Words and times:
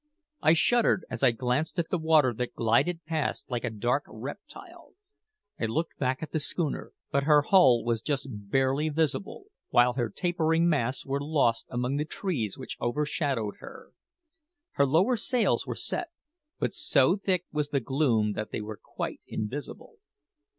I 0.41 0.53
shuddered 0.53 1.05
as 1.11 1.21
I 1.21 1.29
glanced 1.29 1.77
at 1.77 1.89
the 1.91 1.99
water 1.99 2.33
that 2.33 2.55
glided 2.55 3.05
past 3.05 3.45
like 3.51 3.63
a 3.63 3.69
dark 3.69 4.03
reptile. 4.07 4.93
I 5.59 5.65
looked 5.65 5.99
back 5.99 6.23
at 6.23 6.31
the 6.31 6.39
schooner; 6.39 6.93
but 7.11 7.25
her 7.25 7.43
hull 7.43 7.83
was 7.85 8.01
just 8.01 8.27
barely 8.31 8.89
visible, 8.89 9.43
while 9.69 9.93
her 9.93 10.09
tapering 10.09 10.67
masts 10.67 11.05
were 11.05 11.21
lost 11.21 11.67
among 11.69 11.97
the 11.97 12.05
trees 12.05 12.57
which 12.57 12.77
overshadowed 12.81 13.57
her. 13.59 13.91
Her 14.71 14.87
lower 14.87 15.17
sails 15.17 15.67
were 15.67 15.75
set, 15.75 16.07
but 16.57 16.73
so 16.73 17.15
thick 17.15 17.45
was 17.51 17.69
the 17.69 17.79
gloom 17.79 18.33
that 18.33 18.49
they 18.49 18.61
were 18.61 18.79
quite 18.83 19.21
invisible. 19.27 19.97